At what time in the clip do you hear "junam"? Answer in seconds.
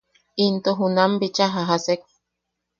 0.79-1.11